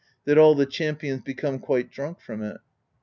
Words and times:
52 0.23 0.23
PROSE 0.23 0.23
EDDA 0.23 0.25
that 0.25 0.41
all 0.43 0.55
the 0.55 0.65
champions 0.65 1.21
become 1.21 1.59
quite 1.59 1.91
drunk 1.91 2.19
from 2.21 2.41
it." 2.41 2.57